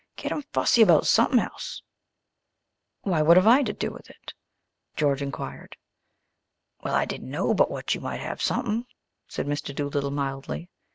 [0.15, 1.83] Get 'em fussy about sumpen else."
[3.03, 4.33] "Why, what have I to do with it?"
[4.95, 5.77] George inquired.
[6.83, 8.87] "Well, I didn't know but what you might have sumpen,"
[9.27, 9.75] said Mr.
[9.75, 10.71] Doolittle mildly.